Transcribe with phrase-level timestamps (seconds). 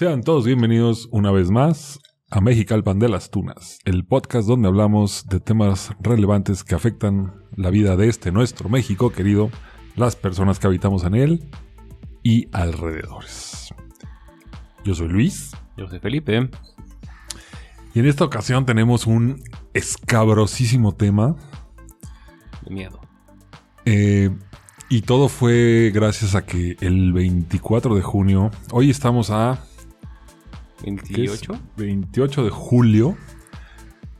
[0.00, 2.00] Sean todos bienvenidos una vez más
[2.30, 7.68] a Mexicalpan de las Tunas, el podcast donde hablamos de temas relevantes que afectan la
[7.68, 9.50] vida de este nuestro México querido,
[9.96, 11.50] las personas que habitamos en él
[12.22, 13.74] y alrededores.
[14.86, 15.50] Yo soy Luis.
[15.76, 16.48] Yo soy Felipe.
[17.92, 19.42] Y en esta ocasión tenemos un
[19.74, 21.36] escabrosísimo tema.
[22.64, 23.02] De miedo.
[23.84, 24.30] Eh,
[24.88, 29.66] y todo fue gracias a que el 24 de junio, hoy estamos a...
[30.82, 31.58] ¿28?
[31.76, 33.16] 28 de julio.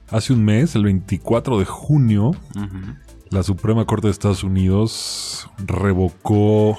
[0.09, 2.33] Hace un mes, el 24 de junio,
[3.31, 6.77] la Suprema Corte de Estados Unidos revocó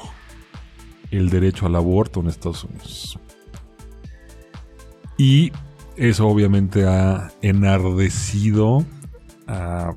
[1.12, 3.20] el derecho al aborto en Estados Unidos.
[5.18, 5.52] Y
[5.96, 8.86] eso obviamente ha enardecido
[9.48, 9.94] a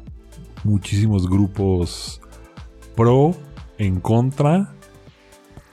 [0.65, 2.21] muchísimos grupos
[2.95, 3.35] pro,
[3.79, 4.74] en contra,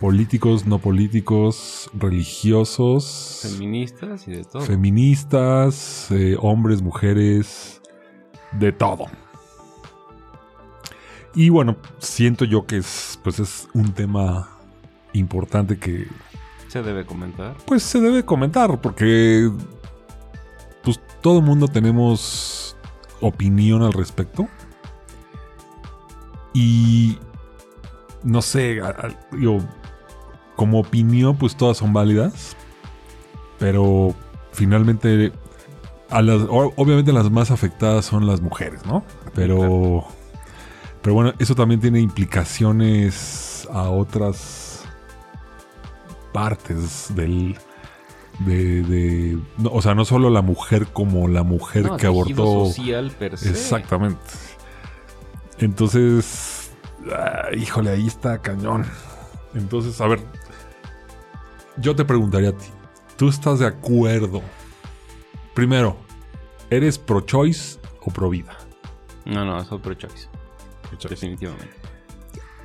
[0.02, 4.62] políticos, no políticos, religiosos, Feministas y de todo.
[4.64, 7.82] feministas, eh, hombres, mujeres,
[8.52, 9.06] de todo.
[11.36, 14.50] Y bueno, siento yo que es, pues es un tema
[15.14, 16.08] importante que
[16.68, 17.56] Se debe comentar.
[17.66, 19.50] pues se debe comentar porque
[20.84, 22.76] pues todo el mundo tenemos
[23.22, 24.48] opinión al respecto.
[26.54, 27.18] Y
[28.24, 28.82] no sé,
[29.32, 29.60] digo,
[30.62, 32.56] como opinión pues todas son válidas,
[33.58, 34.14] pero
[34.52, 35.32] finalmente
[36.12, 39.04] a las o- obviamente las más afectadas son las mujeres, ¿no?
[39.34, 40.06] Pero
[41.02, 44.84] pero bueno, eso también tiene implicaciones a otras
[46.32, 47.58] partes del
[48.46, 52.68] de, de- no, o sea, no solo la mujer como la mujer No, que abortó.
[52.68, 53.50] social per se.
[53.50, 54.22] Exactamente.
[55.58, 56.72] Entonces,
[57.12, 58.86] ah, híjole, ahí está cañón.
[59.54, 60.22] Entonces, a ver,
[61.82, 62.68] yo te preguntaría a ti,
[63.18, 64.42] ¿tú estás de acuerdo?
[65.54, 65.98] Primero,
[66.70, 68.58] ¿eres pro-choice o pro-vida?
[69.26, 70.28] No, no, eso es pro choice.
[71.10, 71.70] Definitivamente.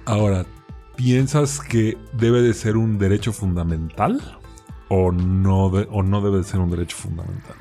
[0.05, 0.47] Ahora,
[0.97, 4.39] ¿piensas que debe de ser un derecho fundamental
[4.89, 7.57] o no, de- o no debe de ser un derecho fundamental?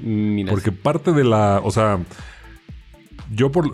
[0.00, 1.60] Mira, Porque parte de la.
[1.64, 1.98] O sea.
[3.30, 3.70] Yo por.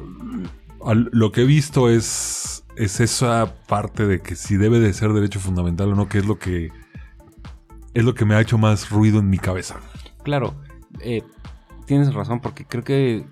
[0.84, 2.64] lo que he visto es.
[2.76, 6.26] Es esa parte de que si debe de ser derecho fundamental o no, que es
[6.26, 6.70] lo que.
[7.94, 9.80] Es lo que me ha hecho más ruido en mi cabeza.
[10.22, 10.54] claro,
[11.00, 11.22] eh,
[11.86, 13.24] tienes razón, porque creo que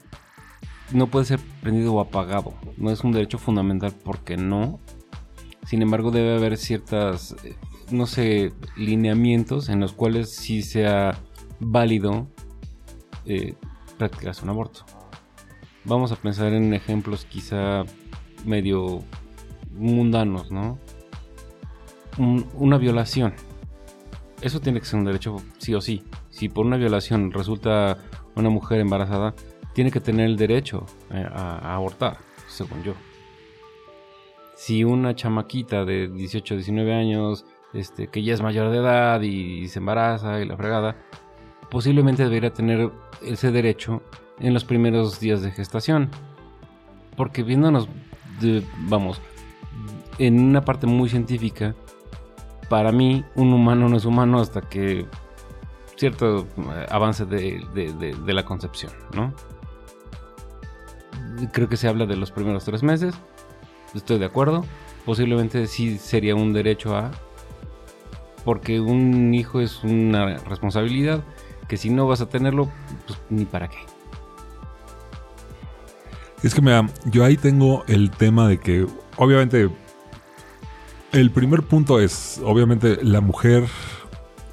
[0.92, 2.54] no puede ser prendido o apagado.
[2.76, 4.80] No es un derecho fundamental porque no.
[5.66, 7.54] Sin embargo, debe haber ciertas, eh,
[7.90, 11.16] no sé, lineamientos en los cuales sí sea
[11.60, 12.26] válido
[13.26, 13.54] eh,
[13.98, 14.84] practicarse un aborto.
[15.84, 17.84] Vamos a pensar en ejemplos quizá
[18.44, 19.02] medio
[19.72, 20.78] mundanos, ¿no?
[22.18, 23.34] Un- una violación.
[24.42, 26.02] Eso tiene que ser un derecho sí o sí.
[26.30, 27.98] Si por una violación resulta
[28.36, 29.34] una mujer embarazada,
[29.74, 32.18] tiene que tener el derecho eh, a, abortar,
[32.48, 32.94] según yo.
[34.56, 39.68] Si una chamaquita de 18, 19 años, este, que ya es mayor de edad y,
[39.68, 40.96] se embaraza y la fregada,
[41.70, 42.90] posiblemente debería tener
[43.22, 44.02] ese derecho
[44.38, 46.10] en los primeros días de gestación.
[47.16, 47.88] Porque viéndonos,
[48.88, 49.20] vamos,
[50.18, 51.74] en una parte muy científica,
[52.70, 55.04] para mí un humano no es humano hasta que
[55.96, 59.34] cierto eh, avance de, la concepción, ¿no?
[61.52, 63.12] Creo que se habla de los primeros tres meses,
[63.92, 64.64] estoy de acuerdo,
[65.04, 67.10] posiblemente sí sería un derecho a,
[68.44, 71.24] porque un hijo es una responsabilidad
[71.66, 72.70] que si no vas a tenerlo,
[73.06, 73.78] pues ni para qué.
[76.44, 79.68] Es que mira, yo ahí tengo el tema de que, obviamente,
[81.12, 83.64] el primer punto es, obviamente, la mujer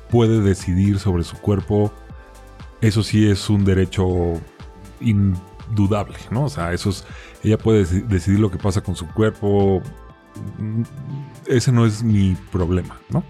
[0.10, 1.94] puede decidir sobre su cuerpo.
[2.82, 4.34] Eso sí es un derecho
[5.02, 6.46] indudable, ¿no?
[6.46, 7.06] O sea, eso es,
[7.44, 9.82] ella puede deci- decidir lo que pasa con su cuerpo.
[11.46, 13.24] Ese no es mi problema, ¿no?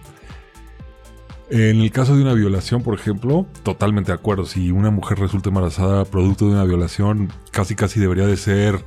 [1.50, 4.46] En el caso de una violación, por ejemplo, totalmente de acuerdo.
[4.46, 8.84] Si una mujer resulta embarazada producto de una violación, casi casi debería de ser...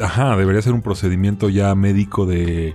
[0.00, 2.74] Ajá, debería ser un procedimiento ya médico de...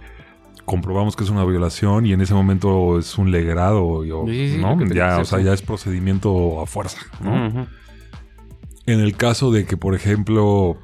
[0.67, 4.57] Comprobamos que es una violación y en ese momento es un legrado, o- Sí, sí,
[4.93, 6.99] Ya, o sea, ya es procedimiento a fuerza.
[8.85, 10.77] En el caso de que, por ejemplo,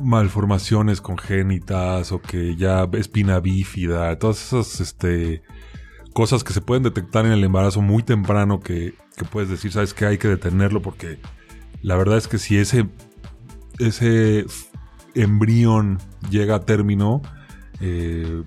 [0.00, 5.42] malformaciones congénitas o que ya espina bífida, todas esas este,
[6.12, 9.92] cosas que se pueden detectar en el embarazo muy temprano que, que puedes decir, sabes
[9.92, 11.18] que hay que detenerlo porque
[11.82, 12.86] la verdad es que si ese,
[13.80, 14.46] ese
[15.14, 15.98] embrión
[16.30, 17.22] llega a término,
[17.80, 18.42] eh,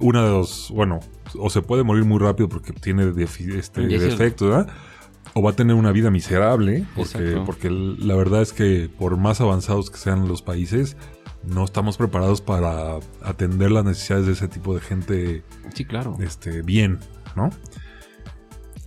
[0.00, 1.00] una de dos, bueno,
[1.38, 3.12] o se puede morir muy rápido porque tiene
[3.56, 4.68] este defecto, ¿verdad?
[5.34, 9.40] O va a tener una vida miserable, porque, porque la verdad es que por más
[9.40, 10.96] avanzados que sean los países,
[11.44, 16.16] no estamos preparados para atender las necesidades de ese tipo de gente Sí, claro.
[16.20, 16.98] este, bien,
[17.36, 17.50] ¿no?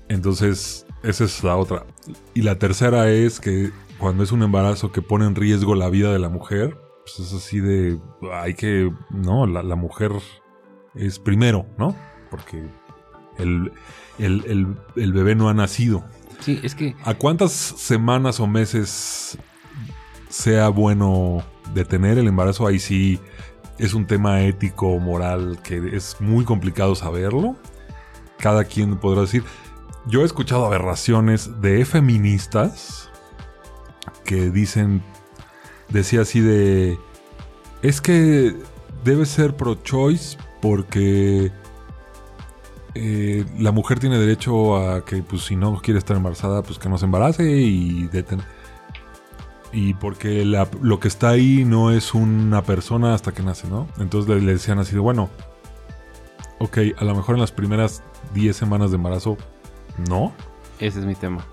[0.09, 1.85] Entonces, esa es la otra.
[2.33, 6.11] Y la tercera es que cuando es un embarazo que pone en riesgo la vida
[6.11, 7.99] de la mujer, pues es así de,
[8.33, 10.11] hay que, no, la, la mujer
[10.95, 11.95] es primero, ¿no?
[12.29, 12.65] Porque
[13.37, 13.71] el,
[14.19, 16.03] el- el- el bebé no ha nacido.
[16.39, 19.37] Sí, es que ¿A cuántas semanas o meses
[20.29, 21.41] sea bueno
[21.73, 22.67] detener el embarazo?
[22.67, 23.19] Ahí sí
[23.79, 27.55] es un tema ético, moral, que es muy complicado saberlo.
[28.39, 29.43] Cada quien podrá decir.
[30.05, 33.09] Yo he escuchado aberraciones de feministas
[34.25, 35.01] que dicen,
[35.87, 36.97] decía así de,
[37.81, 38.53] es que
[39.05, 41.51] debe ser pro-choice porque
[42.95, 46.87] eh, la mujer tiene derecho a que, pues, si no quiere estar embarazada, pues que
[46.87, 48.41] no se embarace y deten-
[49.73, 53.87] Y porque la- lo que está ahí no es una persona hasta que nace, ¿no?
[53.99, 55.29] Entonces le, le decían así de, bueno,
[56.59, 59.35] ok, a lo mejor en las primeras 10 semanas de embarazo,
[60.07, 60.31] no.
[60.79, 61.43] ese es mi tema.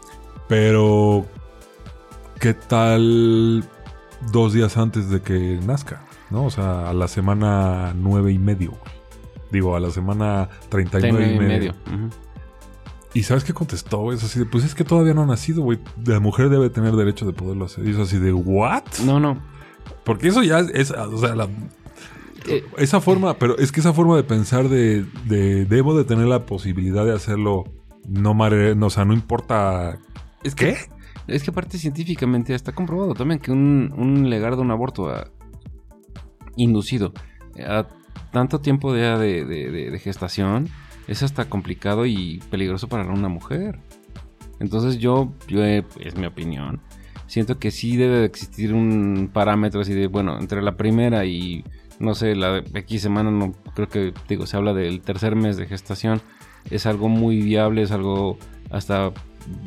[0.46, 1.24] Pero,
[2.38, 3.64] ¿qué tal
[4.30, 6.02] dos días antes de que nazca?
[6.28, 6.44] ¿No?
[6.44, 8.74] O sea, a la semana nueve y medio.
[9.50, 11.72] Digo, a la semana 39 Tengo y medio.
[11.86, 12.08] Ujú.
[13.14, 13.98] ¿Y sabes qué contestó?
[13.98, 14.16] güey?
[14.16, 15.78] Es así de, pues es que todavía no ha nacido, güey.
[16.06, 17.84] La mujer debe tener derecho de poderlo hacer.
[17.86, 18.84] Y eso así de, ¿what?
[19.04, 19.38] No, no.
[20.04, 21.48] Porque eso ya es, es- o sea, la-
[22.48, 26.26] Eh, esa forma, pero es que esa forma de pensar de, de debo de tener
[26.26, 27.64] la posibilidad de hacerlo,
[28.08, 29.98] no, mare- no o sea, no importa
[30.42, 30.76] es que,
[31.26, 35.28] Es que aparte científicamente está comprobado también que un, un legar de un aborto ah,
[36.56, 37.12] inducido
[37.66, 37.86] a
[38.30, 40.68] tanto tiempo de, de- gestación
[41.06, 43.78] es hasta complicado y peligroso para una mujer.
[44.60, 46.80] Entonces yo, yo eh, es mi opinión,
[47.26, 51.64] siento que sí debe de existir un parámetro así de, bueno, entre la primera y,
[51.98, 55.66] no sé, la X semana, no creo que, digo, se habla del tercer mes de
[55.66, 56.20] gestación,
[56.70, 58.38] es algo muy viable, es algo
[58.70, 59.12] hasta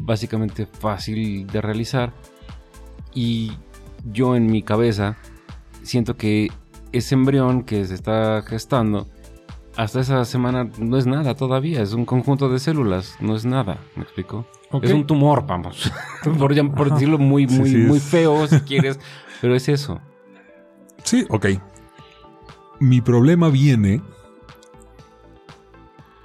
[0.01, 2.13] básicamente fácil de realizar.
[3.15, 3.53] Y
[4.11, 5.17] yo en mi cabeza
[5.81, 6.51] siento que
[6.93, 9.07] ese embrión que se está gestando,
[9.75, 13.79] hasta esa semana no es nada todavía, es un conjunto de células, no es nada,
[13.95, 14.45] ¿me explico?
[14.81, 15.91] Es un tumor, vamos,
[16.39, 18.99] por, decirlo muy, muy, sí, muy feo si quieres,
[19.41, 19.99] pero es eso.
[21.03, 21.47] Sí, ok.
[22.79, 24.01] Mi problema viene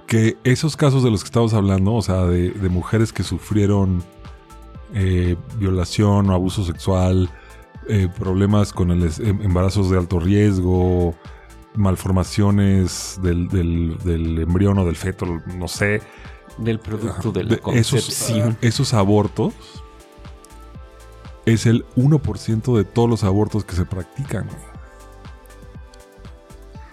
[0.07, 4.03] que esos casos de los que estamos hablando, o sea, de, de mujeres que sufrieron
[4.95, 7.29] eh, violación o abuso sexual,
[7.89, 11.15] eh, problemas con el em- embarazos de alto riesgo,
[11.75, 15.25] malformaciones del, del, del embrión o del feto,
[15.57, 16.01] no sé,
[16.57, 17.39] Del producto Ajá.
[17.39, 18.57] de la esos, concepción.
[18.61, 19.53] esos abortos
[21.45, 24.47] es el 1% de todos los abortos que se practican.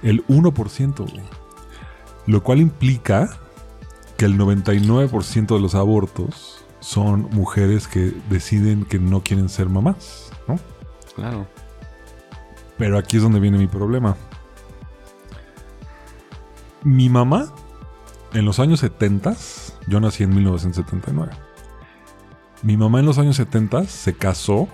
[0.03, 0.97] El 1%.
[1.11, 1.23] güey.
[2.27, 3.39] Lo cual implica
[4.17, 10.31] que el 99% de los abortos son mujeres que deciden que no quieren ser mamás.
[10.49, 10.59] ¿no?
[11.17, 11.47] Claro.
[12.79, 14.17] Pero aquí es donde viene mi problema.
[16.83, 17.47] Mi mamá,
[18.33, 19.35] en los años 70,
[19.89, 21.33] yo nací en 1979.
[22.63, 24.69] Mi mamá en los años 70 se casó,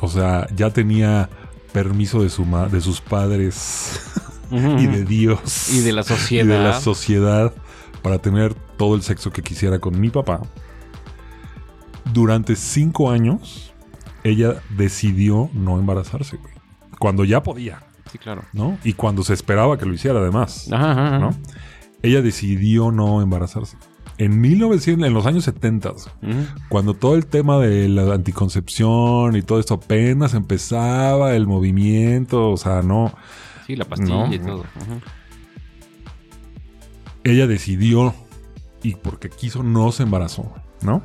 [0.00, 1.28] o sea, ya tenía
[1.72, 4.00] permiso de, su ma- de sus padres
[4.50, 5.70] y de Dios.
[5.70, 6.46] Y de la y sociedad.
[6.58, 7.52] de la sociedad
[8.02, 10.40] para tener todo el sexo que quisiera con mi papá.
[12.12, 13.67] Durante cinco años,
[14.24, 16.52] ella decidió no embarazarse, güey.
[16.98, 18.42] Cuando ya podía, Sí, claro.
[18.52, 18.78] ¿no?
[18.84, 21.18] Y cuando se esperaba que lo hiciera, además, Ajá, ajá, ajá.
[21.18, 21.30] ¿no?
[22.02, 23.76] Ella decidió no embarazarse.
[24.16, 26.02] En 1900, en los años 70, Ujú.
[26.68, 32.56] cuando todo el tema de la anticoncepción y todo esto apenas empezaba, el movimiento, o
[32.56, 33.12] sea, no,
[33.66, 34.32] Sí, la pastilla No.
[34.34, 34.64] y todo.
[37.24, 38.14] Ella decidió
[38.82, 41.02] y porque quiso no se embarazó, ¿no?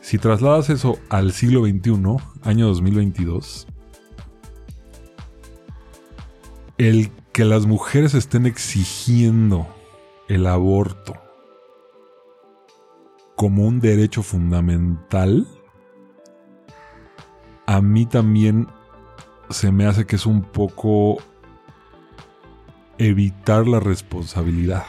[0.00, 3.66] Si trasladas eso al siglo XXI, año 2022,
[6.78, 9.66] el que las mujeres estén exigiendo
[10.28, 11.14] el aborto
[13.36, 15.46] como un derecho fundamental,
[17.66, 18.66] a mí también
[19.50, 21.18] se me hace que es un poco
[22.98, 24.84] evitar la responsabilidad.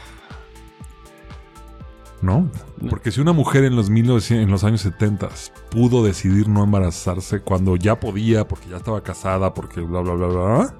[2.22, 2.48] ¿No?
[2.88, 5.28] Porque si una mujer en los, 1900 en los años 70
[5.70, 10.26] pudo decidir no embarazarse cuando ya podía, porque ya estaba casada, porque bla, bla, bla,
[10.28, 10.74] bla,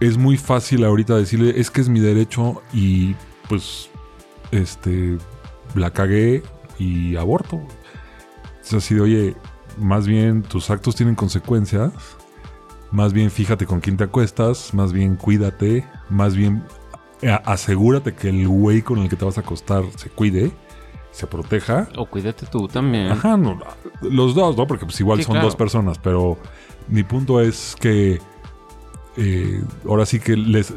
[0.00, 3.14] es muy fácil ahorita decirle, es que es mi derecho y
[3.48, 3.90] pues,
[4.50, 5.18] este,
[5.74, 6.42] la cagué
[6.78, 7.60] y aborto.
[8.62, 9.36] Es así de, oye,
[9.78, 11.92] más bien tus actos tienen consecuencias,
[12.90, 16.64] más bien fíjate con quién te acuestas, más bien cuídate, más bien
[17.44, 20.50] asegúrate que el güey con el que te vas a acostar se cuide,
[21.10, 21.88] se proteja.
[21.96, 23.08] O cuídate tú también.
[23.08, 23.58] Ajá, no,
[24.02, 24.66] los dos, ¿no?
[24.66, 25.46] Porque pues igual Sí, son claro.
[25.46, 26.36] dos personas, pero
[26.88, 28.20] mi punto es que
[29.16, 30.74] eh, ahora sí que les,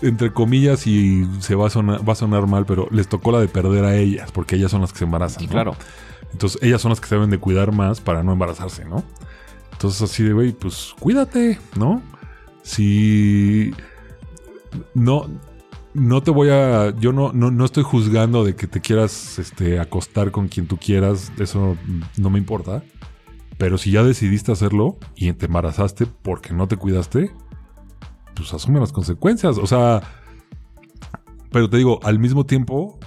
[0.00, 3.40] entre comillas, y se va a, sonar, va a sonar mal, pero les tocó la
[3.40, 5.40] de perder a ellas, porque ellas son las que se embarazan.
[5.40, 5.52] Sí, ¿no?
[5.52, 5.76] claro.
[6.32, 9.04] Entonces ellas son las que se deben de cuidar más para no embarazarse, ¿no?
[9.72, 12.02] Entonces así de, güey, pues cuídate, ¿no?
[12.62, 13.72] Si
[14.94, 15.26] no,
[15.94, 19.80] no te voy a, yo no, no, no estoy juzgando de que te quieras este,
[19.80, 21.76] acostar con quien tú quieras, eso
[22.16, 22.82] no me importa.
[23.56, 27.30] Pero si ya decidiste hacerlo y te embarazaste porque no te cuidaste,
[28.34, 29.58] pues asume las consecuencias.
[29.58, 30.02] O sea,
[31.52, 32.98] pero te digo, al mismo tiempo,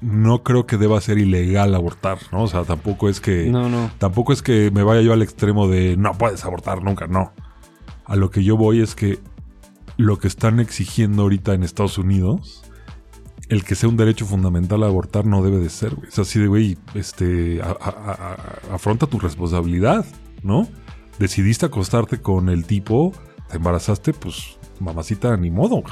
[0.00, 2.44] no creo que deba ser ilegal abortar, ¿no?
[2.44, 3.50] O sea, tampoco es que...
[3.50, 3.90] No, no.
[3.98, 7.32] Tampoco es que me vaya yo al extremo de no puedes abortar nunca, no.
[8.06, 9.18] A lo que yo voy es que
[10.00, 12.62] lo que están exigiendo ahorita en Estados Unidos,
[13.48, 16.08] el que sea un derecho fundamental a abortar no debe de ser, güey.
[16.08, 17.60] Es así de, güey, este,
[18.70, 20.06] afronta tu responsabilidad,
[20.42, 20.66] ¿no?
[21.18, 23.12] Decidiste acostarte con el tipo,
[23.50, 25.82] te embarazaste, pues, mamacita, ni modo.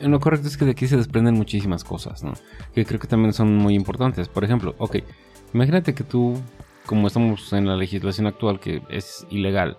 [0.00, 2.32] Lo correcto es que de aquí se desprenden muchísimas cosas, ¿no?
[2.74, 4.28] Que creo que también son muy importantes.
[4.28, 4.96] Por ejemplo, ok,
[5.52, 6.40] imagínate que tú,
[6.86, 9.76] como estamos en la legislación actual que es ilegal,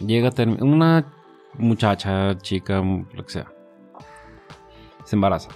[0.00, 1.21] llega a una
[1.58, 3.52] muchacha, chica, lo que sea,
[5.04, 5.50] se embaraza.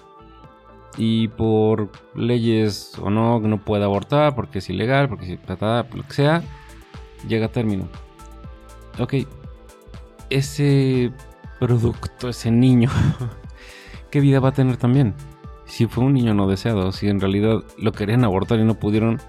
[0.99, 5.87] Y por leyes o no, no puede abortar porque es ilegal, porque si ta, ta,
[5.95, 6.43] lo que sea,
[7.29, 7.87] llega a término.
[8.99, 9.15] Ok,
[10.31, 11.13] ese
[11.61, 12.91] producto, ese niño,
[14.11, 15.15] ¿qué vida va a tener también?
[15.67, 19.21] Si fue un niño no deseado, si en realidad lo querían abortar y no pudieron,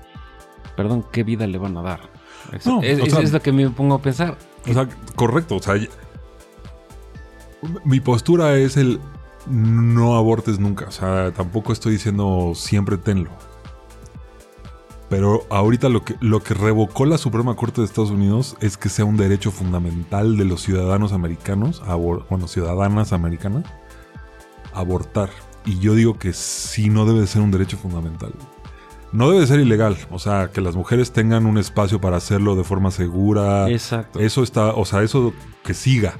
[0.76, 2.00] perdón, ¿qué vida le van a dar?
[2.66, 4.38] No, es, o es- sea- es lo que me pongo a pensar.
[4.70, 5.56] O sea, correcto.
[5.58, 5.76] O sea,
[7.84, 9.00] mi postura es el
[9.50, 10.86] no abortes nunca.
[10.88, 13.32] O sea, tampoco estoy diciendo siempre tenlo.
[15.10, 18.90] Pero ahorita lo que, lo que revocó la Suprema Corte de Estados Unidos es que
[18.90, 21.82] sea un derecho fundamental de los ciudadanos americanos,
[22.30, 23.64] bueno, ciudadanas americanas,
[24.74, 25.30] abortar.
[25.66, 28.34] Y yo digo que sí no debe de ser un derecho fundamental.
[29.14, 29.98] No debe de ser ilegal.
[30.12, 33.70] O sea, que las mujeres tengan un espacio para hacerlo de forma segura.
[33.70, 34.20] Exacto.
[34.20, 35.34] Eso está, o sea, eso
[35.64, 36.16] que siga.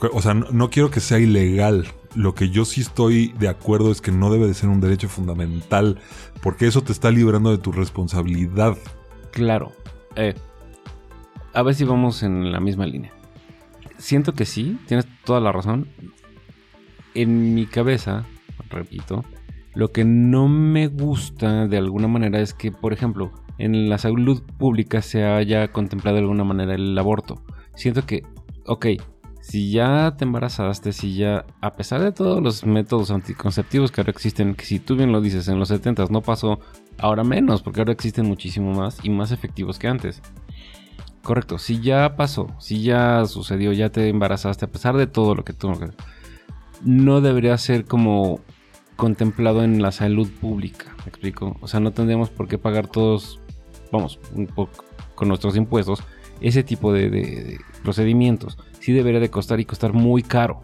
[0.00, 1.86] O sea, no, quiero que sea ilegal.
[2.14, 5.08] Lo que yo sí estoy de acuerdo es que no debe de ser un derecho
[5.08, 5.98] fundamental,
[6.42, 8.76] porque eso te está librando de tu responsabilidad.
[9.32, 9.72] Claro.
[10.16, 10.34] Eh,
[11.52, 13.12] a ver si vamos en la misma línea.
[13.98, 15.88] Siento que sí, tienes toda la razón.
[17.14, 18.24] En mi cabeza,
[18.70, 19.24] repito,
[19.74, 24.42] lo que no me gusta de alguna manera es que, por ejemplo, en la salud
[24.58, 27.42] pública se haya contemplado de alguna manera el aborto.
[27.74, 28.22] Siento que,
[28.66, 28.86] ok,
[29.48, 34.10] si ya te embarazaste, si ya, a pesar de todos los métodos anticonceptivos que ahora
[34.10, 36.60] existen, que si tú bien lo dices, en los 70 no pasó,
[36.98, 40.20] ahora menos, porque ahora existen muchísimo más y más efectivos que antes.
[41.22, 45.44] Correcto, si ya pasó, si ya sucedió, ya te embarazaste, a pesar de todo lo
[45.44, 45.72] que tú...
[46.84, 48.40] No debería ser como
[48.96, 51.56] contemplado en la salud pública, ¿me explico?
[51.62, 53.40] O sea, no tendríamos por qué pagar todos,
[53.90, 54.20] vamos,
[55.14, 56.02] con nuestros impuestos,
[56.42, 58.58] ese tipo de procedimientos.
[58.88, 60.62] Sí debería de costar y costar muy caro.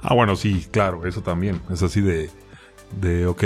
[0.00, 1.60] Ah, bueno, sí, claro, eso también.
[1.72, 2.30] Es así de,
[3.00, 3.42] de ok.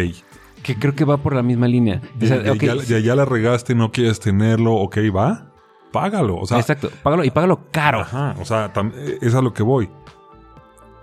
[0.62, 2.02] Que creo que va por la misma línea.
[2.20, 5.50] O sea, Ya, ya- ya- la regaste, no quieres tenerlo, ok, va,
[5.92, 6.36] págalo.
[6.36, 8.00] O sea, exacto, págalo y págalo caro.
[8.00, 8.70] Ajá, o sea,
[9.22, 9.88] es a lo que voy.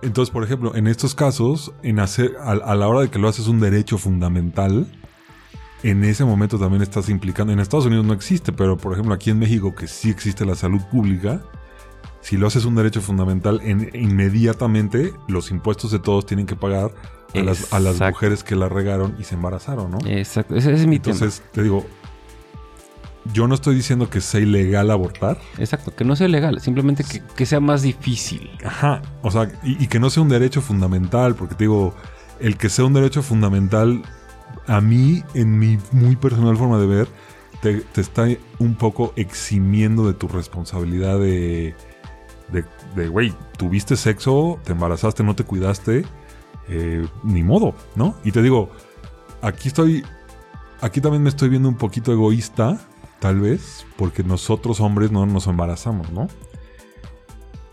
[0.03, 3.27] Entonces, por ejemplo, en estos casos, en hacer, a, a la hora de que lo
[3.27, 4.85] haces un derecho fundamental,
[5.81, 7.53] en ese momento también estás implicando.
[7.53, 10.53] En Estados Unidos no existe, pero por ejemplo, aquí en México, que sí existe la
[10.53, 11.41] salud pública,
[12.24, 16.89] si lo haces un derecho fundamental, en- inmediatamente los impuestos de todos tienen que pagar
[17.36, 19.98] a las, a las mujeres que la regaron y se embarazaron, ¿no?
[20.08, 21.86] Exacto, ese, es mi Entonces, te digo,
[23.34, 25.38] yo no estoy diciendo que sea ilegal abortar.
[25.58, 28.50] Exacto, que no sea legal, simplemente que, que sea más difícil.
[28.65, 31.94] Ajá, o sea, y, y que no sea un derecho fundamental, porque te digo,
[32.39, 34.01] el que sea un derecho fundamental,
[34.68, 37.08] a mí, en mi muy personal forma de ver,
[37.62, 38.27] te, te está
[38.60, 41.75] un poco eximiendo de tu responsabilidad de,
[42.53, 46.05] de, güey, tuviste sexo, te embarazaste, no te cuidaste,
[46.69, 48.15] eh, ni modo, ¿no?
[48.24, 48.69] Y te digo,
[49.41, 50.03] aquí estoy,
[50.81, 52.79] aquí también me estoy viendo un poquito egoísta,
[53.19, 56.27] tal vez, porque nosotros hombres no nos embarazamos, ¿no?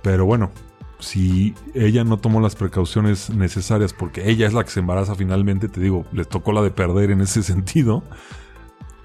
[0.02, 0.50] Pero bueno,
[0.99, 5.68] si ella no tomó las precauciones necesarias porque ella es la que se embaraza finalmente,
[5.68, 8.02] te digo, les tocó la de perder en ese sentido,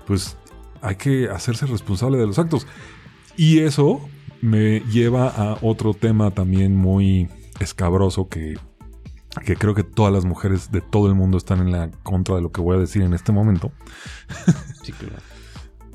[0.06, 0.38] pues
[0.82, 2.68] hay que hacerse responsable de los actos.
[3.38, 4.08] Y eso
[4.46, 7.28] me lleva a otro tema también muy
[7.60, 8.58] escabroso que,
[9.46, 12.42] que creo que todas las mujeres de todo el mundo están en la contra de
[12.42, 13.72] lo que voy a decir en este momento.
[14.84, 15.16] Sí, claro.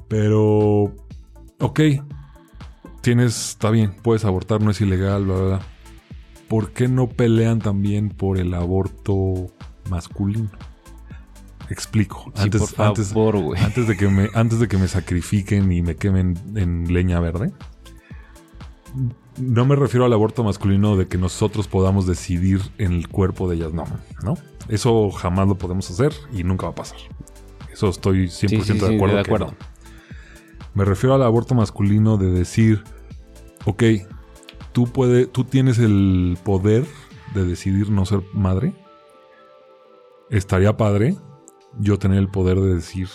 [0.09, 0.97] Pero,
[1.61, 1.81] ok,
[3.01, 5.61] tienes, está bien, puedes abortar, no es ilegal, bla, bla, bla.
[6.49, 9.53] ¿Por qué no pelean también por el aborto
[9.89, 10.51] masculino?
[11.69, 12.33] Explico.
[12.35, 12.61] Sí, antes,
[13.13, 16.93] por favor, antes de que me, antes de que me sacrifiquen y me quemen en
[16.93, 17.53] leña verde.
[19.39, 23.57] No me refiero al aborto masculino de que nosotros podamos decidir en el cuerpo de
[23.57, 23.85] ellas, no,
[24.23, 24.37] ¿no?
[24.69, 26.99] Eso jamás lo podemos hacer y nunca va a pasar.
[27.73, 29.17] Eso estoy 100% Sí, sí, sí, de acuerdo.
[29.17, 29.47] de que acuerdo.
[29.47, 29.57] no.
[30.75, 32.83] Me refiero al aborto masculino de decir,
[33.65, 33.83] ok,
[34.73, 36.85] tú, puede, tú tienes el poder
[37.35, 38.75] de decidir no ser madre.
[40.31, 41.17] Estaría padre
[41.79, 43.09] yo tener el poder de decir,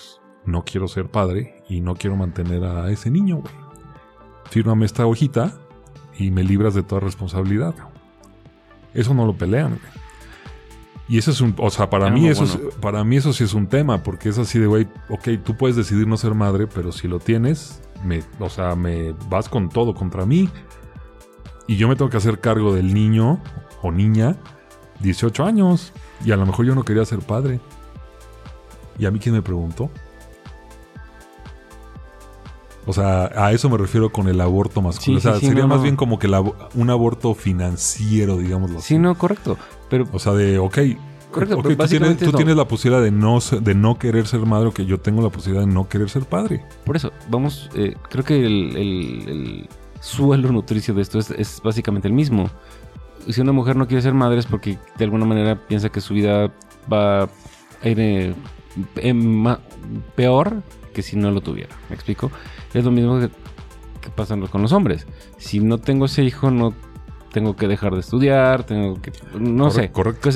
[0.46, 3.54] no quiero ser padre y no quiero mantener a ese niño, güey.
[4.50, 5.60] Fírmame esta hojita
[6.18, 7.74] y me libras de toda responsabilidad.
[8.94, 10.06] Eso no lo pelean, güey.
[11.08, 13.54] Y eso es un, o sea, para mí eso es- para mí eso sí es
[13.54, 16.92] un tema, porque es así de, güey, ok, tú puedes decidir no ser madre, pero
[16.92, 20.50] si lo tienes, me, o sea, me vas con todo contra mí.
[21.68, 23.40] Y yo me tengo que hacer cargo del niño
[23.84, 24.36] o niña,
[25.02, 25.94] 18 años,
[26.24, 27.60] y a lo mejor yo no quería ser padre.
[28.98, 29.92] ¿Y a mí quién me preguntó?
[32.88, 35.20] O sea, a eso me refiero con el aborto masculino.
[35.20, 35.84] Sí, o sea, sí, sería no, más no.
[35.84, 38.90] bien como que la- un aborto financiero, digámoslo así.
[38.90, 39.58] Sí, no, correcto.
[39.90, 40.78] Pero O sea, de, ok,
[41.32, 42.38] Correcto, ok, pero tú, tienes, tú no.
[42.38, 45.30] tienes la posibilidad de no, de no querer ser madre o que yo tengo la
[45.30, 46.64] posibilidad de no querer ser padre.
[46.86, 49.70] por eso, vamos, eh, creo que el, el- el
[50.00, 52.50] suelo nutricio de esto es, es básicamente el mismo.
[53.28, 56.14] Si una mujer no quiere ser madre es porque de alguna manera piensa que su
[56.14, 56.54] vida
[56.92, 57.30] va a
[57.90, 58.36] ir eh,
[58.98, 59.44] en
[60.16, 60.62] peor
[60.96, 61.76] que si no lo tuviera.
[61.90, 62.32] ¿Me explico?
[62.74, 63.30] Es lo mismo que,
[64.02, 65.06] que pasa con los hombres.
[65.38, 66.74] Si no tengo ese hijo, no
[67.32, 69.12] tengo que dejar de estudiar, tengo que...
[69.38, 69.92] No sé.
[69.92, 70.30] Correcto,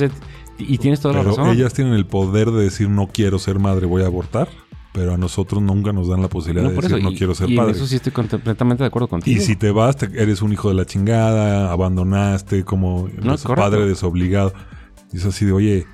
[0.58, 1.56] y tienes toda la Pero razón.
[1.56, 4.50] ellas tienen el poder de decir no quiero ser madre, voy a abortar.
[4.92, 7.36] Pero a nosotros nunca nos dan la posibilidad No, de decir eso, no y- quiero
[7.36, 7.72] ser y en padre.
[7.74, 9.40] eso sí estoy completamente de acuerdo contigo.
[9.40, 13.86] Y si te vas, te- eres un hijo de la chingada, abandonaste como No, padre
[13.86, 14.52] desobligado.
[15.14, 15.86] Y es así de, oye,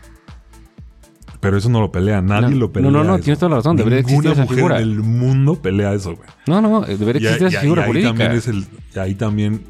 [1.46, 2.90] pero eso no lo pelea, nadie No, lo pelea.
[2.90, 3.24] no, no, no, eso.
[3.24, 4.76] tienes toda la razón, debería existir Ninguna esa mujer figura.
[4.78, 6.28] en el mundo pelea eso, güey.
[6.48, 8.10] No, no, debería existir y- esa y figura ahí política.
[8.10, 9.62] también es el, y ahí también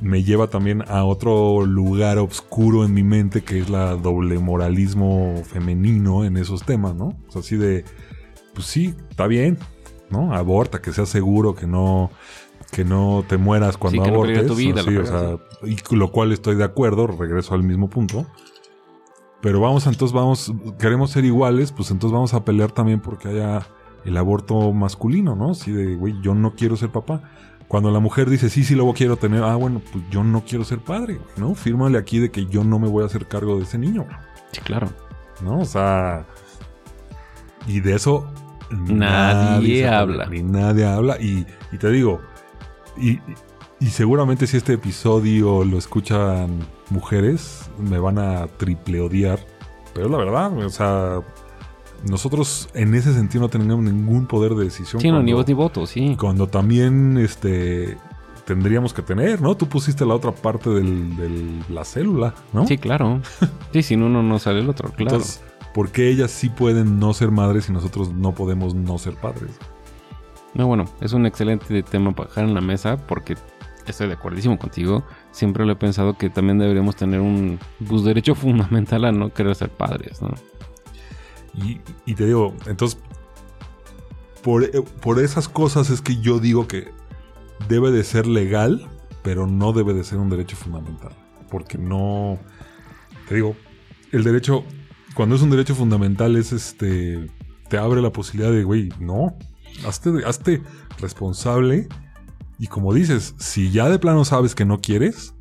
[0.00, 5.42] me lleva también a otro lugar oscuro en mi mente que es la doble moralismo
[5.44, 7.06] femenino en esos temas, ¿no?
[7.26, 7.84] O sea, así de,
[8.54, 9.58] pues sí, está bien,
[10.10, 10.32] ¿no?
[10.32, 12.12] Aborta, que sea seguro, que no,
[12.70, 14.46] que no te mueras cuando Sí, que no abortes.
[14.46, 18.24] tu vida, así, o sea, y lo cual estoy de acuerdo, regreso al mismo punto.
[19.40, 23.66] Pero vamos, entonces vamos, queremos ser iguales, pues entonces vamos a pelear también porque haya
[24.04, 25.52] el aborto masculino, ¿no?
[25.52, 27.22] Así de, güey, yo no quiero ser papá.
[27.68, 30.64] Cuando la mujer dice, sí, sí, lo quiero tener, ah, bueno, pues yo no quiero
[30.64, 31.54] ser padre, ¿no?
[31.54, 34.06] Fírmale aquí de que yo no me voy a hacer cargo de ese niño,
[34.52, 34.88] Sí, claro.
[35.42, 35.60] ¿no?
[35.60, 36.24] O sea,
[37.66, 38.26] y de eso
[38.70, 40.26] Nadie se habla.
[40.26, 41.20] Ni nadie habla.
[41.20, 42.20] Y, y te digo,
[42.96, 43.20] y,
[43.80, 46.58] y seguramente si este episodio lo escuchan
[46.90, 49.38] mujeres, me van a triple odiar.
[49.94, 51.20] Pero la verdad, o sea,
[52.08, 55.00] nosotros en ese sentido no tenemos ningún poder de decisión.
[55.00, 56.16] Sí, no, ni voz ni voto, sí.
[56.18, 57.96] cuando también este
[58.44, 59.56] tendríamos que tener, ¿no?
[59.56, 62.66] Tú pusiste la otra parte del- de la célula, ¿no?
[62.66, 63.20] Sí, claro.
[63.72, 65.16] Sí, sin uno no sale el otro, claro.
[65.16, 65.42] Entonces,
[65.74, 69.50] ¿por qué ellas sí pueden no ser madres y nosotros no podemos no ser padres?
[70.54, 73.36] No, bueno, es un excelente tema para dejar en la mesa porque
[73.90, 75.04] estoy de acuerdísimo contigo.
[75.30, 77.58] Siempre lo he pensado que también deberíamos tener un
[78.04, 80.34] derecho fundamental a no querer ser padres, ¿no?
[81.54, 83.00] Y, y te digo, entonces,
[84.42, 86.88] por, eh, por esas cosas es que yo digo que
[87.68, 88.86] debe de ser legal,
[89.22, 91.12] pero no debe de ser un derecho fundamental.
[91.50, 92.38] Porque no,
[93.28, 93.56] te digo,
[94.12, 94.64] el derecho,
[95.14, 97.26] cuando es un derecho fundamental es este,
[97.68, 99.36] te abre la posibilidad de, güey, no,
[99.86, 100.62] hazte, hazte
[101.00, 101.88] responsable.
[102.58, 105.34] Y como dices, si ya de plano sabes que no quieres,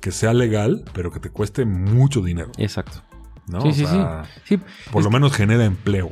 [0.00, 2.52] que sea legal, pero que te cueste mucho dinero.
[2.58, 3.02] Exacto.
[3.48, 3.60] ¿no?
[3.60, 4.58] Sí, O sí, sea, Sí,
[4.90, 6.10] Por es lo menos genera empleo.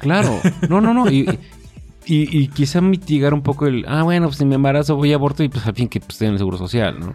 [0.00, 1.10] Claro, no, no, no.
[1.10, 1.28] Y,
[2.06, 5.16] y, y quizá mitigar un poco el, ah, bueno, pues si me embarazo voy a
[5.16, 7.14] aborto y pues al fin que pues, tengan el seguro social, ¿no?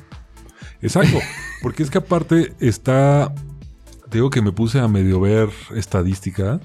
[0.81, 1.19] Exacto.
[1.61, 3.33] Porque es que aparte está.
[4.09, 6.59] te Digo que me puse a medio ver estadística.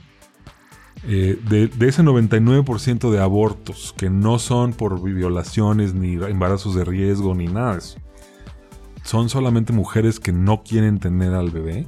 [1.06, 6.84] Eh, de, de ese 99% de abortos que no son por violaciones ni embarazos de
[6.84, 7.98] riesgo ni nada de eso.
[9.02, 11.86] son solamente mujeres que no quieren tener al bebé.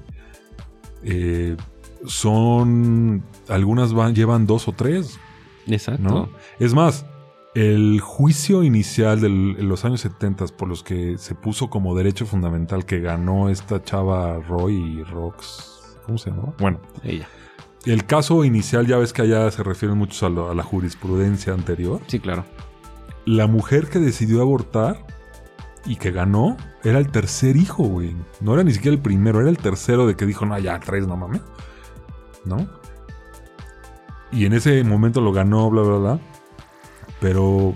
[1.02, 1.56] Eh,
[2.04, 3.22] son.
[3.48, 5.18] Algunas van, llevan dos o tres.
[5.66, 6.02] Exacto.
[6.02, 6.28] ¿no?
[6.58, 7.06] Es más,
[7.54, 12.84] el juicio inicial de los años 70 por los que se puso como derecho fundamental
[12.84, 15.96] que ganó esta chava Roy Rox.
[16.04, 16.54] ¿Cómo se llama?
[16.58, 17.26] Bueno, Ella.
[17.86, 21.52] El caso inicial ya ves que allá se refieren muchos a, lo- a la jurisprudencia
[21.54, 22.00] anterior.
[22.06, 22.44] Sí, claro.
[23.24, 25.04] La mujer que decidió abortar
[25.84, 28.14] y que ganó era el tercer hijo, güey.
[28.40, 31.06] No era ni siquiera el primero, era el tercero de que dijo, no, ya, tres,
[31.06, 31.40] no mames.
[32.44, 32.66] ¿No?
[34.32, 36.20] Y en ese momento lo ganó, bla, bla, bla.
[37.20, 37.74] Pero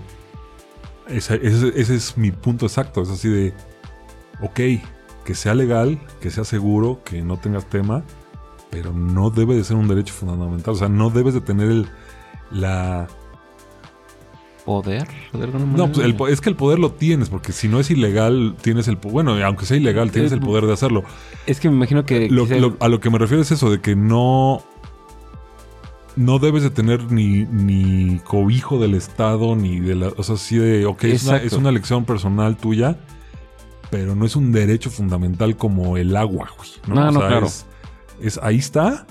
[1.07, 3.01] ese, ese- ese es mi punto exacto.
[3.01, 3.53] Es así de,
[4.41, 4.59] ok,
[5.25, 8.03] que sea legal, que sea seguro, que no tengas tema,
[8.71, 10.73] pero no debe de ser un derecho fundamental.
[10.73, 11.87] O sea, no debes de tener el,
[12.51, 13.07] la...
[14.65, 15.07] ¿Poder?
[15.33, 15.87] De alguna manera.
[15.87, 18.87] No, pues el es que el poder lo tienes, porque si no es ilegal, tienes
[18.87, 18.95] el...
[18.95, 21.03] Bueno, aunque sea ilegal, tienes el poder de hacerlo.
[21.47, 22.29] Es que me imagino que.
[22.29, 24.63] Lo- quizá- lo- a lo que me refiero es eso, de que no...
[26.15, 30.07] No debes de tener ni, ni cobijo del Estado, ni de la...
[30.17, 30.85] O sea, sí de...
[30.85, 32.99] Ok, es una, es una elección personal tuya,
[33.89, 36.69] pero no es un derecho fundamental como el agua, güey.
[36.87, 37.45] No, No, O no, sea, claro.
[37.47, 37.65] Es,
[38.21, 39.05] es- ahí está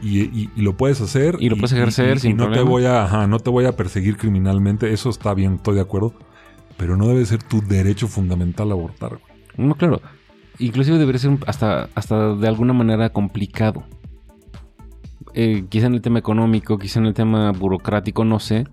[0.00, 1.36] y, y- y lo puedes hacer.
[1.40, 4.16] Y lo puedes ejercer sin no te voy a, ajá, no te voy a perseguir
[4.16, 4.92] criminalmente.
[4.92, 6.14] Eso está bien, estoy de acuerdo.
[6.76, 9.18] Pero no debe ser tu derecho fundamental abortar.
[9.56, 10.00] No, claro.
[10.60, 13.82] Inclusive debería ser hasta, hasta de alguna manera complicado.
[15.34, 18.66] Eh, quizá en el tema económico, quizá en el tema burocrático, no sé.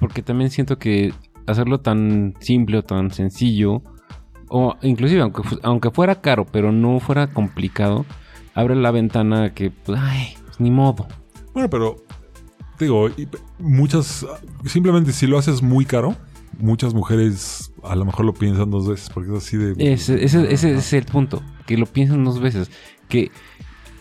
[0.00, 1.12] Porque también siento que
[1.46, 3.82] hacerlo tan simple o tan sencillo,
[4.48, 8.06] o inclusive aunque, aunque fuera caro, pero no fuera complicado,
[8.54, 11.06] abre la ventana que, pues, ay, pues, ni modo.
[11.52, 11.96] Bueno, pero
[12.78, 13.08] digo,
[13.58, 14.26] muchas,
[14.66, 16.16] simplemente si lo haces muy caro,
[16.58, 19.74] muchas mujeres a lo mejor lo piensan dos veces porque es así de...
[19.92, 21.42] Ese, ese- es el punto.
[21.66, 22.70] Que lo piensen dos veces.
[23.08, 23.30] Que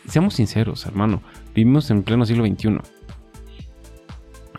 [0.08, 1.22] seamos sinceros, hermano.
[1.56, 2.78] Vivimos en pleno siglo XXI.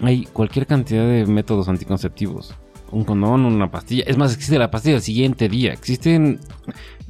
[0.01, 2.55] Hay cualquier cantidad de métodos anticonceptivos.
[2.91, 4.05] Un condón, una pastilla.
[4.07, 5.73] Es más, existe la pastilla del siguiente día.
[5.73, 6.41] Existen,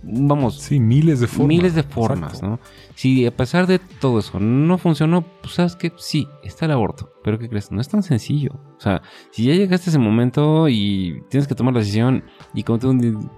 [0.06, 1.48] vamos, Sí, miles de formas.
[1.48, 2.46] miles de formas, Exacto.
[2.46, 2.60] ¿no?
[2.94, 7.12] Si a pesar de todo eso no funcionó, pues sabes que sí, está el aborto.
[7.24, 7.72] Pero ¿qué crees?
[7.72, 8.50] No es tan sencillo.
[8.76, 12.62] O sea, si ya llegaste a ese momento y tienes que tomar la decisión y
[12.62, 12.92] como tú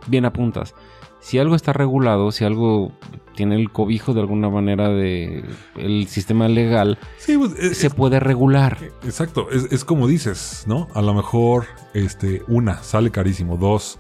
[0.09, 0.75] bien apuntas,
[1.21, 2.93] si algo está regulado, si algo
[3.35, 5.45] tiene el cobijo de alguna manera de
[5.77, 8.79] el sistema legal, Sí, pues, es- se puede regular.
[9.05, 10.87] Exacto, es, es como dices, ¿no?
[10.95, 13.57] A lo mejor, este, una, sale carísimo.
[13.57, 13.99] Dos,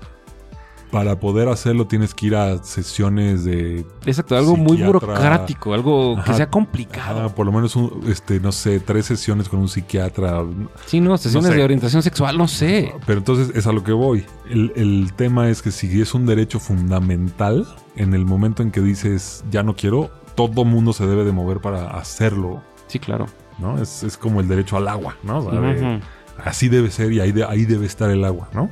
[0.90, 3.84] para poder hacerlo tienes que ir a sesiones de...
[4.06, 7.20] Exacto, algo muy burocrático, algo que sea complicado.
[7.26, 10.42] ajá, por lo menos, un, este, no sé, tres sesiones con un psiquiatra.
[10.86, 11.58] Sí, no, sesiones No sé.
[11.58, 12.92] de orientación sexual, no sé.
[13.06, 14.24] Pero entonces es a lo que voy.
[14.48, 18.80] El, el tema es que si es un derecho fundamental, en el momento en que
[18.80, 23.26] dices, ya no quiero, todo mundo se debe de mover para hacerlo, Sí, claro.
[23.58, 23.80] ¿no?
[23.80, 25.38] Es, es como el derecho al agua, ¿no?
[25.38, 26.04] O sea, de- Ujú.
[26.44, 28.70] Así debe ser y ahí, de- ahí debe estar el agua, ¿no?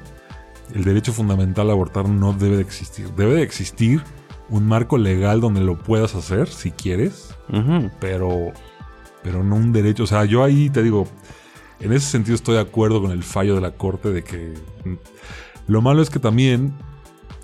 [0.74, 3.08] El derecho fundamental a abortar no debe de existir.
[3.14, 4.02] Debe de existir
[4.50, 7.34] un marco legal donde lo puedas hacer si quieres,
[8.00, 8.52] pero,
[9.22, 10.02] pero no un derecho.
[10.02, 11.06] O sea, yo ahí te digo,
[11.80, 14.54] en ese sentido estoy de acuerdo con el fallo de la corte de que
[15.66, 16.74] lo malo es que también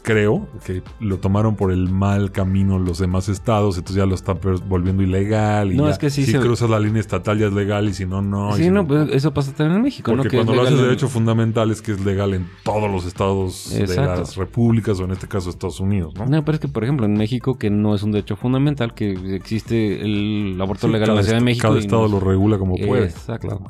[0.03, 4.39] creo que lo tomaron por el mal camino los demás estados, entonces ya lo están
[4.69, 7.47] volviendo ilegal y No, ya, es que sí si se- cruzas la línea estatal ya
[7.47, 8.53] es legal y si no, no.
[8.57, 10.31] sí, si no, pues eso pasa también en México, porque ¿no?
[10.31, 13.71] Que cuando lo haces en- derecho fundamental es que es legal en todos los estados
[13.71, 16.27] de las repúblicas o en este caso Estados Unidos, ¿no?
[16.27, 19.13] No, pero es que, por ejemplo, en México, que no es un derecho fundamental, que
[19.35, 21.69] existe el aborto Sí, legal en cada la Ciudad de est- México.
[21.69, 23.07] Cada y estado no- lo regula como puede.
[23.07, 23.61] Exacto.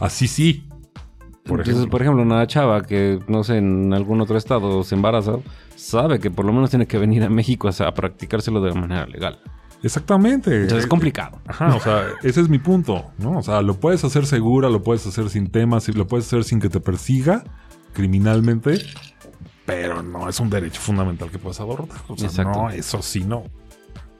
[0.00, 0.64] Así sí.
[1.44, 1.90] Por Entonces, ejemplo.
[1.90, 5.36] por ejemplo, una chava que, no sé, en algún otro estado se embaraza,
[5.74, 9.06] sabe que por lo menos tiene que venir a México a, a practicárselo de manera
[9.06, 9.40] legal.
[9.82, 10.54] Exactamente.
[10.54, 11.40] Entonces es Eh, complicado.
[11.46, 13.38] Ajá, o sea, ese es mi punto, ¿no?
[13.38, 16.60] O sea, lo puedes hacer segura, lo puedes hacer sin temas, lo puedes hacer sin
[16.60, 17.44] que te persiga
[17.94, 18.78] criminalmente,
[19.66, 21.96] pero no es un derecho fundamental que puedas abortar.
[22.08, 22.62] O sea, Exacto.
[22.62, 23.44] no, eso sí no.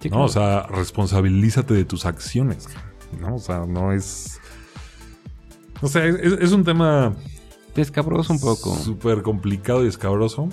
[0.00, 0.16] Sí, ¿no?
[0.16, 0.24] claro.
[0.24, 2.68] O sea, responsabilízate de tus acciones.
[3.20, 3.34] ¿no?
[3.36, 4.40] O sea, no es.
[5.82, 7.14] O sea, es, es un tema
[7.72, 8.74] Te escabroso un poco.
[8.76, 10.48] súper complicado y escabroso.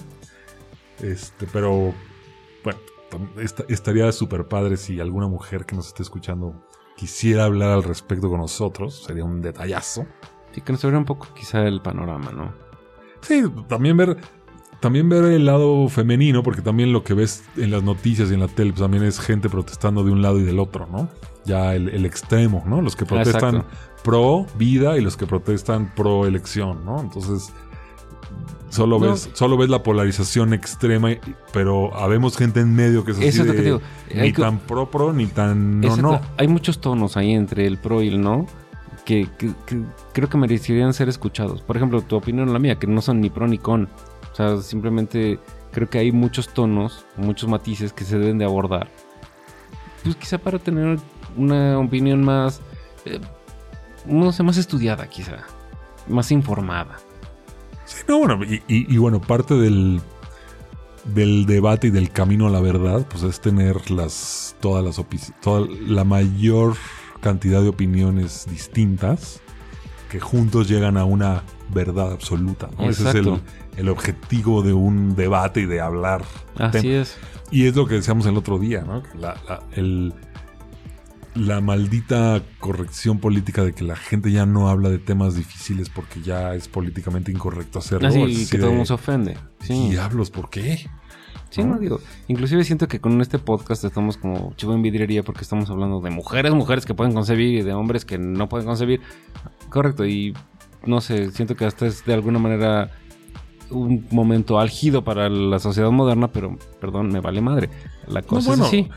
[1.01, 1.93] Este, pero
[2.63, 2.79] bueno,
[3.67, 6.55] estaría súper padre si alguna mujer que nos esté escuchando
[6.95, 9.03] quisiera hablar al respecto con nosotros.
[9.05, 10.05] Sería un detallazo.
[10.53, 12.53] Sí, que nos abre un poco quizá el panorama, ¿no?
[13.21, 14.17] Sí, también ver,
[14.79, 18.39] también ver el lado femenino, porque también lo que ves en las noticias y en
[18.41, 21.09] la tele, pues también es gente protestando de un lado y del otro, ¿no?
[21.45, 22.81] Ya el, el extremo, ¿no?
[22.81, 23.77] Los que protestan Exacto.
[24.03, 26.99] pro vida y los que protestan pro elección, ¿no?
[27.01, 27.51] Entonces,
[28.69, 29.11] Solo No.
[29.11, 31.11] ves, solo ves la polarización extrema,
[31.53, 33.81] pero habemos gente en medio que es así Eso es lo que de digo.
[34.13, 36.11] ni Hay que- tan pro pro ni tan no Exacto.
[36.11, 36.21] no.
[36.37, 38.45] Hay muchos tonos ahí entre el pro y el no
[39.05, 41.61] que, que- que creo que merecerían ser escuchados.
[41.61, 43.87] Por ejemplo, tu opinión o la mía, que no son ni pro ni con.
[44.37, 45.39] O sea, simplemente
[45.71, 48.87] creo que hay muchos tonos, muchos matices que se deben de abordar.
[50.03, 50.99] Pues quizá para tener
[51.35, 52.61] una opinión más,
[53.05, 53.19] eh,
[54.05, 55.37] no sé, más estudiada quizá,
[56.07, 56.97] más informada.
[57.85, 60.01] Sí, no, bueno, y, y- y bueno, parte del,
[61.15, 65.03] del debate y del camino a la verdad, pues es tener las todas las
[65.41, 66.75] toda la mayor
[67.21, 69.41] cantidad de opiniones distintas
[70.11, 71.41] que juntos llegan a una
[71.73, 72.69] verdad absoluta.
[72.77, 72.87] ¿no?
[72.87, 73.41] Ese es el, Exacto.
[73.77, 76.23] El objetivo de un debate y de hablar.
[76.57, 77.17] Así es.
[77.51, 79.03] Y es lo que decíamos el otro día, ¿no?
[79.03, 80.13] Que La, la- el-
[81.35, 86.21] la maldita corrección política de que la gente ya no habla de temas difíciles porque
[86.23, 88.07] ya es políticamente incorrecto hacerlo.
[88.07, 89.37] Así así que todo el mundo se ofende.
[89.59, 89.89] Sí.
[89.91, 90.89] Diablos, ¿por qué?
[91.51, 91.99] Sí, no digo.
[92.27, 96.09] Inclusive siento que con este podcast estamos como chivo en vidriería porque estamos hablando de
[96.09, 98.99] mujeres, mujeres que pueden concebir y de hombres que no pueden concebir.
[99.69, 100.33] Correcto, y
[100.87, 102.89] no sé, siento que hasta es de alguna manera
[103.69, 107.69] un momento álgido para la sociedad moderna, pero perdón, me vale madre.
[108.07, 108.89] La cosa bueno, es así.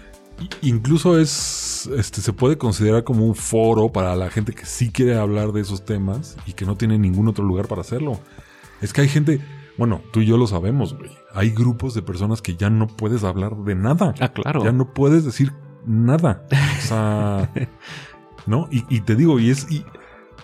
[0.63, 5.17] Incluso es, este, se puede considerar como un foro para la gente que sí quiere
[5.17, 8.19] hablar de esos temas y que no tiene ningún otro lugar para hacerlo.
[8.81, 9.41] Es que hay gente,
[9.77, 11.11] bueno, tú y yo lo sabemos, güey.
[11.35, 14.15] Hay grupos de personas que ya no puedes hablar de nada.
[14.21, 14.65] Ah, claro.
[14.65, 15.53] Ya no puedes decir
[15.85, 16.47] nada.
[16.79, 17.53] O sea,
[18.47, 18.69] ¿no?
[18.71, 19.71] Y, y te digo, y es.
[19.71, 19.85] Y,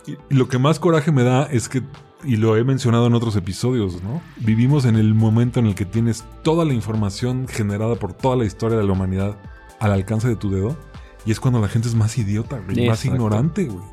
[0.07, 1.83] y lo que más coraje me da es que,
[2.25, 4.23] y lo he mencionado en otros episodios, ¿no?
[4.39, 8.45] Vivimos en el momento en el que tienes toda la información generada por toda la
[8.45, 9.37] historia de la humanidad
[9.81, 10.77] al alcance de tu dedo.
[11.25, 13.85] Y es cuando la gente es más idiota, güey, más ignorante, güey.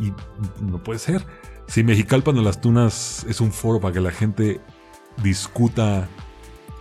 [0.00, 0.12] Y
[0.62, 1.24] no puede ser.
[1.66, 4.60] Si Mexicalpan de las Tunas es un foro para que la gente
[5.22, 6.08] discuta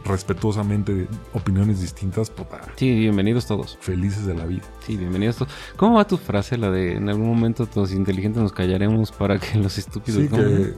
[0.05, 3.77] respetuosamente opiniones distintas, puta, Sí, bienvenidos todos.
[3.81, 4.63] felices de la vida.
[4.85, 5.51] Sí, bienvenidos todos.
[5.75, 9.57] ¿Cómo va tu frase, la de en algún momento los inteligentes nos callaremos para que
[9.57, 10.73] los estúpidos Sí, que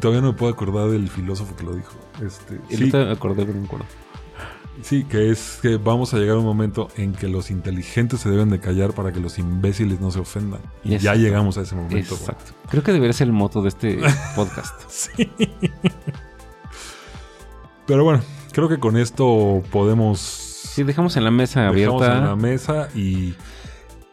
[0.00, 1.92] todavía no me puedo acordar del filósofo que lo dijo.
[2.24, 3.86] Este, Y sí, te acordé, pero no me acuerdo.
[4.82, 8.28] sí, que es que vamos a llegar a un momento en que los inteligentes se
[8.30, 10.60] deben de callar para que los imbéciles no se ofendan.
[10.84, 12.14] Y ya llegamos a ese momento.
[12.14, 12.52] Exacto.
[12.68, 13.98] Creo que debería ser el moto de este
[14.36, 14.78] podcast.
[14.88, 15.30] Sí.
[17.86, 18.20] Pero bueno,
[18.56, 22.18] creo que con esto podemos Sí, dejamos en la mesa dejamos abierta.
[22.18, 23.34] en la mesa y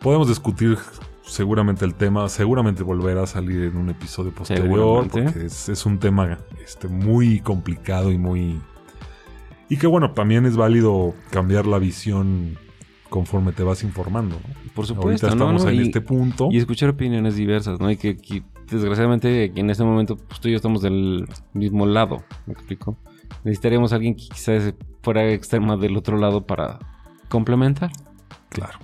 [0.01, 0.77] podemos discutir
[1.21, 2.27] seguramente el tema.
[2.27, 7.39] Seguramente volverá a salir en un episodio posterior porque es, es un tema este, muy
[7.39, 8.61] complicado y muy...
[9.69, 12.57] Y que bueno, también es válido cambiar la visión
[13.09, 14.35] conforme te vas informando.
[14.35, 14.71] ¿no?
[14.75, 15.69] Por supuesto, Ahorita estamos ¿no?
[15.69, 16.47] en Y- este punto.
[16.51, 17.89] Y escuchar opiniones diversas, ¿no?
[17.89, 22.23] Y que, que, desgraciadamente en este momento pues, tú y yo estamos del mismo lado,
[22.45, 22.97] ¿me explico?
[23.43, 26.79] Necesitaríamos a alguien que quizás fuera extrema del otro lado para
[27.29, 27.91] complementar.
[28.49, 28.79] Claro.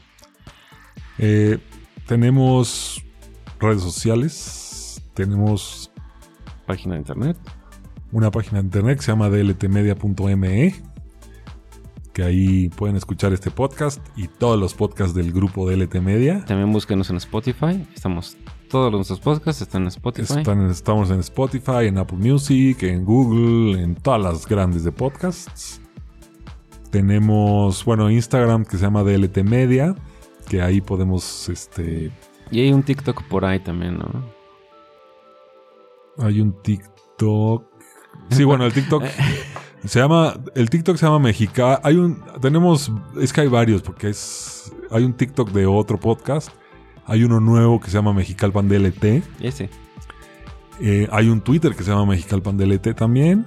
[1.17, 1.57] Eh,
[2.07, 3.03] tenemos
[3.59, 5.01] redes sociales.
[5.13, 5.91] Tenemos
[6.65, 7.38] Página de internet.
[8.12, 10.75] una página de internet que se llama dltmedia.me.
[12.13, 16.43] Que ahí pueden escuchar este podcast y todos los podcasts del grupo DLT Media.
[16.45, 17.88] También búsquenos en Spotify.
[17.95, 18.38] Estamos,
[18.69, 20.38] todos nuestros podcasts están en Spotify.
[20.38, 25.82] Están estamos en Spotify, en Apple Music, en Google, en todas las grandes de podcasts.
[26.91, 29.95] Tenemos, bueno, Instagram que se llama DLT Media,
[30.47, 32.12] que ahí podemos, este,
[32.51, 34.39] Y hay un TikTok por ahí también, ¿no?
[36.21, 37.65] hay un TikTok.
[38.29, 39.03] Sí, bueno, el TikTok
[39.86, 41.79] se llama, el TikTok se llama Mexica.
[41.84, 46.49] Hay un, tenemos, es que hay varios, porque es, hay un TikTok de otro podcast.
[47.10, 49.24] Hay uno nuevo que se llama Mexicalpan DLT.
[49.41, 49.69] Ese.
[50.80, 53.45] Eh, hay un Twitter que se llama Mexicalpandelete también.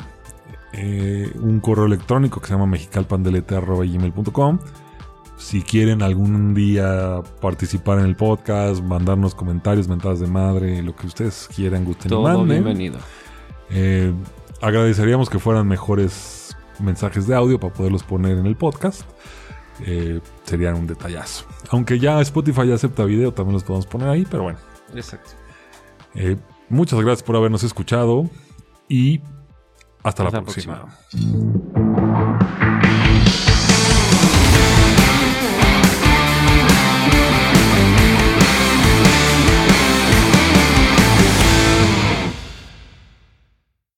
[0.73, 4.59] Eh, un correo electrónico que se llama mexicalpandelete.gmail.com.
[5.37, 11.07] Si quieren algún día participar en el podcast, mandarnos comentarios, mentadas de madre, lo que
[11.07, 12.65] ustedes quieran, gusten y Todo manden.
[12.65, 12.99] bienvenido.
[13.71, 14.13] Eh,
[14.61, 19.03] agradeceríamos que fueran mejores mensajes de audio para poderlos poner en el podcast.
[19.81, 21.47] Eh, serían un detallazo.
[21.71, 24.59] Aunque ya Spotify ya acepta video, también los podemos poner ahí, pero bueno.
[24.95, 25.31] Exacto.
[26.15, 26.37] Eh,
[26.69, 28.29] muchas gracias por habernos escuchado
[28.89, 29.21] y
[30.03, 30.89] hasta, Hasta la próxima.